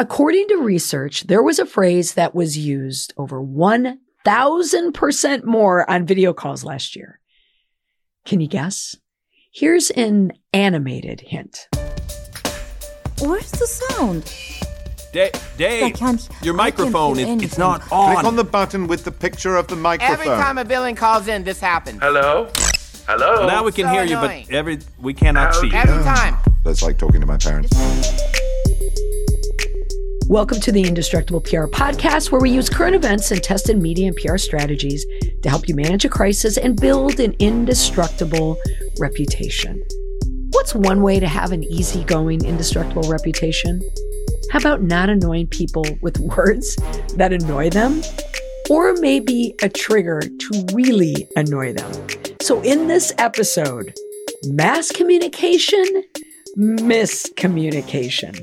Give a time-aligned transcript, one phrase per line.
[0.00, 6.32] According to research, there was a phrase that was used over 1000% more on video
[6.32, 7.20] calls last year.
[8.24, 8.96] Can you guess?
[9.52, 11.68] Here's an animated hint.
[13.20, 14.24] Where's the sound?
[15.12, 18.14] Da- Dave, I can't- your I microphone can't is it's not on.
[18.14, 20.14] Click on the button with the picture of the microphone.
[20.14, 21.98] Every time a villain calls in, this happens.
[22.00, 22.48] Hello?
[23.06, 23.46] Hello?
[23.46, 25.74] now we can So hear you, but every we cannot see you.
[25.74, 26.38] Every time.
[26.64, 27.68] That's like talking to my parents.
[30.30, 34.16] Welcome to the Indestructible PR podcast, where we use current events and tested media and
[34.16, 35.04] PR strategies
[35.42, 38.56] to help you manage a crisis and build an indestructible
[39.00, 39.82] reputation.
[40.52, 43.82] What's one way to have an easygoing, indestructible reputation?
[44.52, 46.76] How about not annoying people with words
[47.16, 48.00] that annoy them?
[48.70, 52.06] Or maybe a trigger to really annoy them.
[52.40, 53.92] So, in this episode,
[54.44, 56.04] mass communication,
[56.56, 58.40] miscommunication.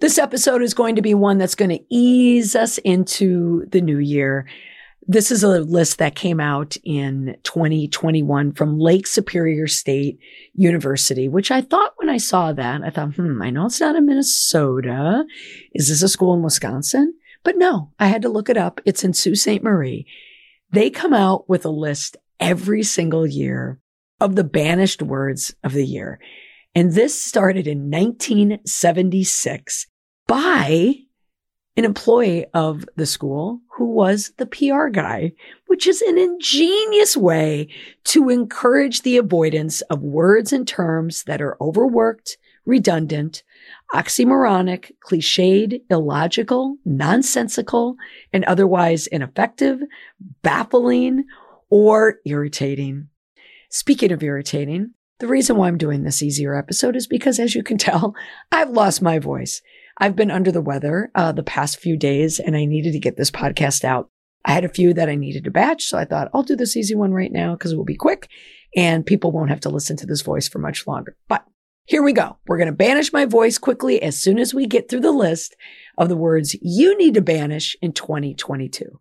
[0.00, 3.98] This episode is going to be one that's going to ease us into the new
[3.98, 4.46] year.
[5.06, 10.18] This is a list that came out in 2021 from Lake Superior State
[10.54, 13.94] University, which I thought when I saw that, I thought, hmm, I know it's not
[13.94, 15.26] in Minnesota.
[15.74, 17.12] Is this a school in Wisconsin?
[17.44, 18.80] But no, I had to look it up.
[18.86, 19.62] It's in Sault Ste.
[19.62, 20.06] Marie.
[20.72, 23.78] They come out with a list every single year
[24.18, 26.20] of the banished words of the year.
[26.74, 29.88] And this started in 1976
[30.30, 30.94] by
[31.76, 35.32] an employee of the school who was the PR guy,
[35.66, 37.66] which is an ingenious way
[38.04, 43.42] to encourage the avoidance of words and terms that are overworked, redundant,
[43.92, 47.96] oxymoronic, cliched, illogical, nonsensical,
[48.32, 49.80] and otherwise ineffective,
[50.42, 51.24] baffling,
[51.70, 53.08] or irritating.
[53.68, 57.64] Speaking of irritating, the reason why I'm doing this easier episode is because, as you
[57.64, 58.14] can tell,
[58.52, 59.60] I've lost my voice.
[60.00, 63.18] I've been under the weather uh, the past few days and I needed to get
[63.18, 64.08] this podcast out.
[64.46, 65.84] I had a few that I needed to batch.
[65.84, 68.28] So I thought I'll do this easy one right now because it will be quick
[68.74, 71.16] and people won't have to listen to this voice for much longer.
[71.28, 71.44] But
[71.84, 72.38] here we go.
[72.46, 75.54] We're going to banish my voice quickly as soon as we get through the list
[75.98, 79.00] of the words you need to banish in 2022.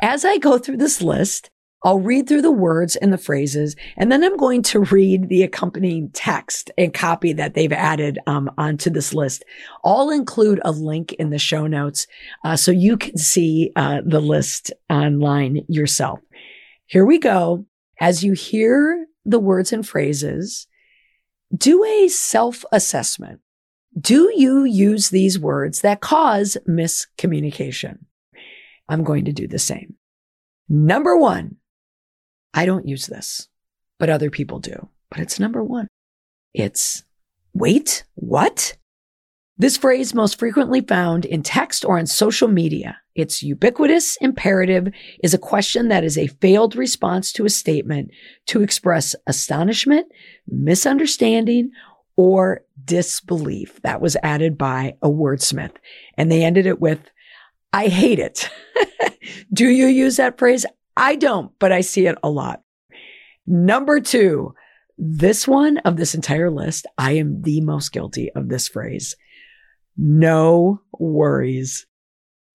[0.00, 1.50] As I go through this list,
[1.86, 5.44] I'll read through the words and the phrases, and then I'm going to read the
[5.44, 9.44] accompanying text and copy that they've added um, onto this list.
[9.84, 12.08] I'll include a link in the show notes
[12.44, 16.18] uh, so you can see uh, the list online yourself.
[16.86, 17.66] Here we go.
[18.00, 20.66] As you hear the words and phrases,
[21.56, 23.42] do a self assessment.
[23.96, 27.98] Do you use these words that cause miscommunication?
[28.88, 29.94] I'm going to do the same.
[30.68, 31.58] Number one,
[32.56, 33.48] I don't use this,
[33.98, 34.88] but other people do.
[35.10, 35.88] But it's number one.
[36.54, 37.04] It's
[37.52, 38.76] wait, what?
[39.58, 42.98] This phrase most frequently found in text or on social media.
[43.14, 44.88] Its ubiquitous imperative
[45.22, 48.10] is a question that is a failed response to a statement
[48.46, 50.06] to express astonishment,
[50.46, 51.70] misunderstanding,
[52.16, 53.80] or disbelief.
[53.82, 55.72] That was added by a wordsmith.
[56.18, 57.10] And they ended it with,
[57.72, 58.50] I hate it.
[59.52, 60.66] Do you use that phrase?
[60.96, 62.62] I don't, but I see it a lot.
[63.46, 64.54] Number two,
[64.98, 69.14] this one of this entire list, I am the most guilty of this phrase.
[69.96, 71.86] No worries.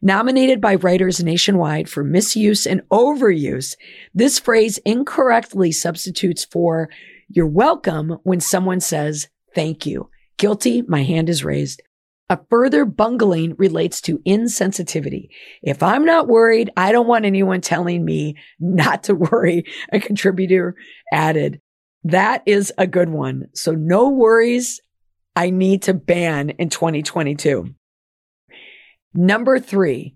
[0.01, 3.75] Nominated by writers nationwide for misuse and overuse,
[4.16, 6.90] this phrase incorrectly substitutes for
[7.30, 10.09] you're welcome when someone says thank you.
[10.38, 11.84] Guilty, my hand is raised.
[12.31, 15.28] A further bungling relates to insensitivity.
[15.62, 19.66] If I'm not worried, I don't want anyone telling me not to worry.
[19.92, 20.75] A contributor
[21.12, 21.59] added,
[22.06, 23.47] that is a good one.
[23.53, 24.80] So no worries.
[25.36, 27.75] I need to ban in 2022.
[29.13, 30.16] Number three,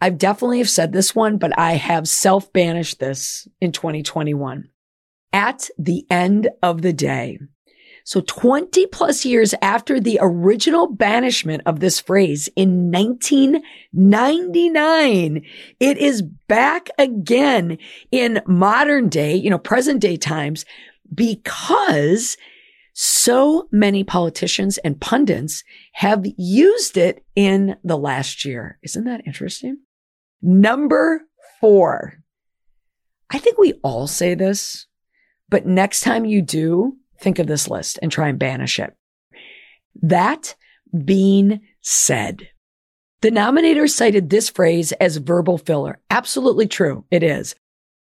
[0.00, 4.70] I've definitely have said this one, but I have self banished this in 2021.
[5.34, 7.38] At the end of the day,
[8.10, 15.44] so 20 plus years after the original banishment of this phrase in 1999,
[15.78, 17.78] it is back again
[18.10, 20.64] in modern day, you know, present day times
[21.14, 22.36] because
[22.94, 25.62] so many politicians and pundits
[25.92, 28.80] have used it in the last year.
[28.82, 29.78] Isn't that interesting?
[30.42, 31.28] Number
[31.60, 32.14] four.
[33.30, 34.88] I think we all say this,
[35.48, 38.94] but next time you do, think of this list and try and banish it.
[40.02, 40.54] That
[41.04, 42.48] being said,
[43.20, 46.00] the nominator cited this phrase as verbal filler.
[46.10, 47.04] Absolutely true.
[47.10, 47.54] It is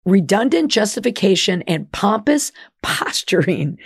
[0.05, 3.79] redundant justification and pompous posturing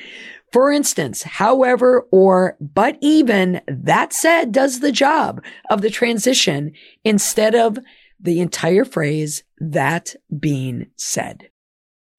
[0.52, 6.72] For instance, however, or, but even, that said does the job of the transition
[7.04, 7.78] instead of
[8.20, 11.48] the entire phrase, that being said.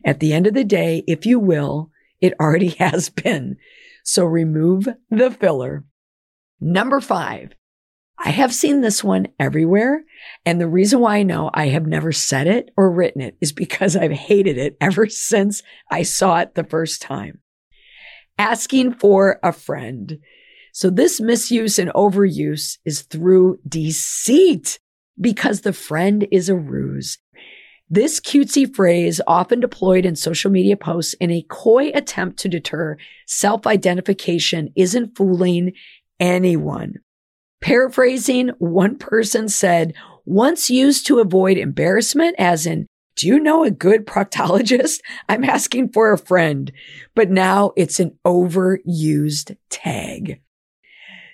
[0.04, 1.92] At the end of the day, if you will,
[2.24, 3.58] it already has been.
[4.04, 5.84] So remove the filler.
[6.60, 7.54] Number five.
[8.18, 10.04] I have seen this one everywhere.
[10.46, 13.52] And the reason why I know I have never said it or written it is
[13.52, 15.62] because I've hated it ever since
[15.92, 17.42] I saw it the first time.
[18.38, 20.20] Asking for a friend.
[20.72, 24.80] So this misuse and overuse is through deceit
[25.20, 27.20] because the friend is a ruse.
[27.94, 32.98] This cutesy phrase, often deployed in social media posts in a coy attempt to deter
[33.28, 35.74] self identification, isn't fooling
[36.20, 36.96] anyone.
[37.62, 39.94] Paraphrasing, one person said,
[40.26, 45.00] once used to avoid embarrassment, as in, do you know a good proctologist?
[45.30, 46.72] I'm asking for a friend.
[47.14, 50.42] But now it's an overused tag.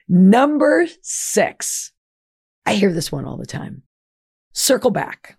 [0.10, 1.94] Number six.
[2.66, 3.84] I hear this one all the time.
[4.52, 5.39] Circle back.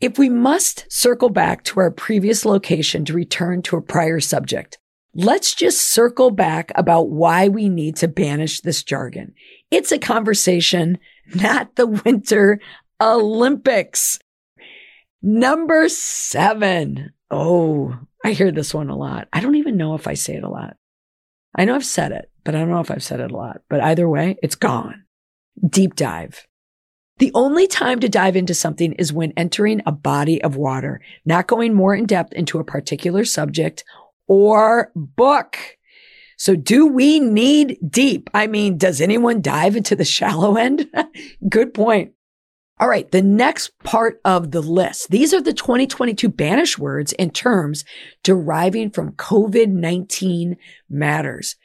[0.00, 4.78] If we must circle back to our previous location to return to a prior subject,
[5.14, 9.34] let's just circle back about why we need to banish this jargon.
[9.70, 10.98] It's a conversation,
[11.34, 12.60] not the Winter
[12.98, 14.18] Olympics.
[15.20, 17.12] Number seven.
[17.30, 19.28] Oh, I hear this one a lot.
[19.34, 20.76] I don't even know if I say it a lot.
[21.54, 23.60] I know I've said it, but I don't know if I've said it a lot.
[23.68, 25.04] But either way, it's gone.
[25.68, 26.46] Deep dive.
[27.20, 31.46] The only time to dive into something is when entering a body of water, not
[31.46, 33.84] going more in depth into a particular subject
[34.26, 35.58] or book.
[36.38, 38.30] So do we need deep?
[38.32, 40.88] I mean, does anyone dive into the shallow end?
[41.48, 42.12] Good point.
[42.78, 43.10] All right.
[43.10, 45.10] The next part of the list.
[45.10, 47.84] These are the 2022 banish words and terms
[48.22, 50.56] deriving from COVID-19
[50.88, 51.56] matters.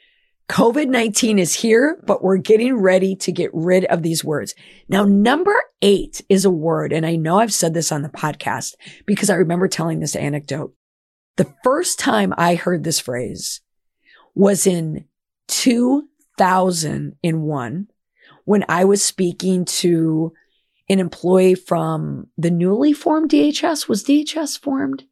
[0.48, 4.54] COVID 19 is here, but we're getting ready to get rid of these words.
[4.88, 8.74] Now, number eight is a word, and I know I've said this on the podcast
[9.06, 10.72] because I remember telling this anecdote.
[11.36, 13.60] The first time I heard this phrase
[14.34, 15.06] was in
[15.48, 17.88] 2001
[18.44, 20.32] when I was speaking to
[20.88, 23.88] an employee from the newly formed DHS.
[23.88, 25.02] Was DHS formed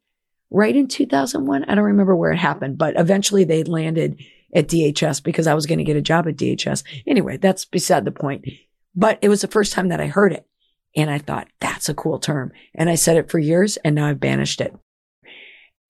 [0.49, 1.65] right in 2001?
[1.65, 4.17] I don't remember where it happened, but eventually they landed
[4.55, 6.83] at DHS because I was going to get a job at DHS.
[7.05, 8.45] Anyway, that's beside the point.
[8.95, 10.47] But it was the first time that I heard it.
[10.95, 12.53] And I thought, that's a cool term.
[12.73, 14.73] And I said it for years and now I've banished it.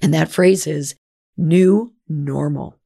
[0.02, 0.96] And that phrase is
[1.38, 2.80] new normal.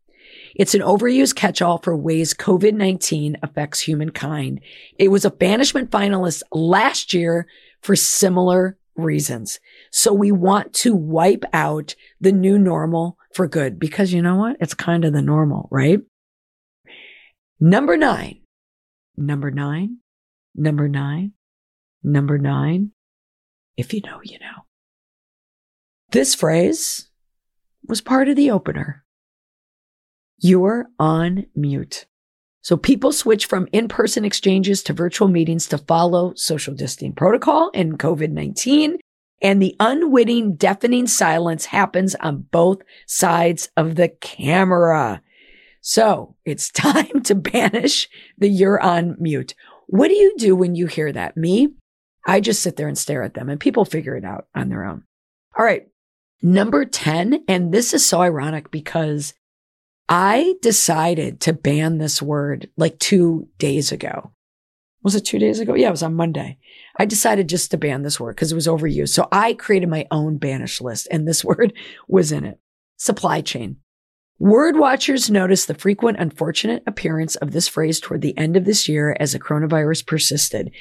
[0.56, 4.60] It's an overused catch-all for ways COVID-19 affects humankind.
[4.98, 7.48] It was a banishment finalist last year
[7.82, 9.60] for similar reasons.
[9.92, 14.58] So we want to wipe out the new normal for good because you know what?
[14.60, 16.00] It's kind of the normal, right?
[17.60, 18.42] Number nine,
[19.18, 19.98] number nine,
[20.56, 21.34] number nine,
[22.04, 22.92] number nine.
[23.78, 24.66] If you know, you know.
[26.12, 27.10] This phrase
[27.88, 29.06] was part of the opener.
[30.38, 32.06] You're on mute.
[32.62, 37.98] So people switch from in-person exchanges to virtual meetings to follow social distancing protocol and
[37.98, 38.98] COVID-19
[39.42, 45.22] and the unwitting deafening silence happens on both sides of the camera.
[45.82, 48.08] So it's time to banish
[48.38, 49.56] the you're on mute.
[49.88, 51.38] What do you do when you hear that?
[51.38, 51.70] Me?
[52.28, 54.84] I just sit there and stare at them and people figure it out on their
[54.84, 55.04] own.
[55.58, 55.88] All right.
[56.42, 57.46] Number 10.
[57.48, 59.34] And this is so ironic because
[60.10, 64.32] I decided to ban this word like two days ago.
[65.04, 65.76] Was it two days ago?
[65.76, 66.58] Yeah, it was on Monday.
[66.98, 69.10] I decided just to ban this word because it was overused.
[69.10, 71.74] So I created my own banish list and this word
[72.08, 72.60] was in it.
[72.98, 73.78] Supply chain.
[74.40, 78.90] Word watchers noticed the frequent unfortunate appearance of this phrase toward the end of this
[78.90, 80.72] year as the coronavirus persisted.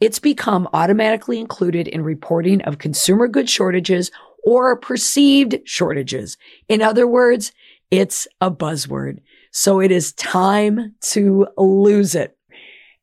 [0.00, 4.12] It's become automatically included in reporting of consumer goods shortages
[4.44, 6.38] or perceived shortages.
[6.68, 7.52] In other words,
[7.90, 9.18] it's a buzzword.
[9.50, 12.36] So it is time to lose it.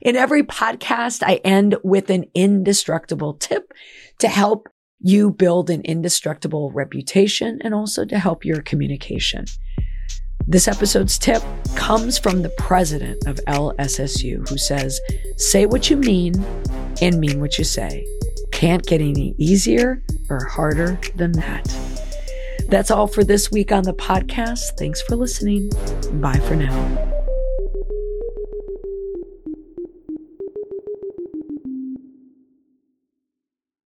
[0.02, 3.74] In every podcast, I end with an indestructible tip
[4.20, 4.68] to help
[5.00, 9.46] you build an indestructible reputation and also to help your communication.
[10.48, 11.42] This episode's tip
[11.76, 15.00] comes from the president of LSSU who says,
[15.38, 16.36] say what you mean
[17.02, 18.06] and mean what you say.
[18.52, 21.85] Can't get any easier or harder than that.
[22.68, 24.78] That's all for this week on the podcast.
[24.78, 25.70] Thanks for listening.
[26.22, 27.15] Bye for now.